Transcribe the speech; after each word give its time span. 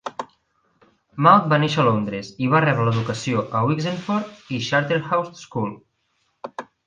Maude 1.25 1.51
va 1.51 1.59
néixer 1.63 1.81
a 1.83 1.85
Londres 1.87 2.31
i 2.45 2.47
va 2.55 2.61
rebre 2.65 2.87
l'educació 2.87 3.43
a 3.59 3.63
Wixenford 3.73 4.57
i 4.57 4.61
Charterhouse 4.69 5.45
School. 5.45 5.77